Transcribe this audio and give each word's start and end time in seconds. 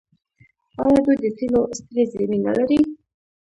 آیا 0.83 0.99
دوی 1.05 1.17
د 1.23 1.25
تیلو 1.37 1.61
سترې 1.77 2.03
زیرمې 2.11 2.39
نلري؟ 2.45 2.79